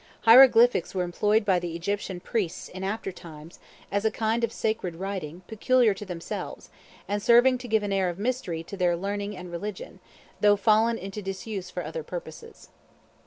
[0.21, 3.59] Hieroglyphics were employed by the Egyptian priests in after times,
[3.91, 6.71] as a kind of sacred writing, peculiar to themselves,
[7.07, 9.99] and serving to give an air of mystery to their learning and religion,
[10.39, 12.69] though fallen into disuse for other purposes.